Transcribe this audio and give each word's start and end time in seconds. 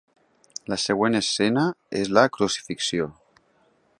La 0.73 0.77
següent 0.83 1.19
escena 1.19 1.67
és 2.01 2.11
la 2.19 2.25
Crucifixió. 2.39 3.09